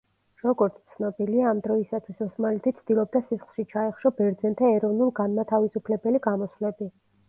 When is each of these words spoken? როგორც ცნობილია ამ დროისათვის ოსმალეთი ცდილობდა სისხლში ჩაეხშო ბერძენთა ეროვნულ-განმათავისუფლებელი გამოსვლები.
როგორც 0.43 0.79
ცნობილია 0.93 1.43
ამ 1.49 1.61
დროისათვის 1.67 2.25
ოსმალეთი 2.27 2.75
ცდილობდა 2.79 3.23
სისხლში 3.29 3.69
ჩაეხშო 3.77 4.15
ბერძენთა 4.19 4.75
ეროვნულ-განმათავისუფლებელი 4.81 6.29
გამოსვლები. 6.31 6.95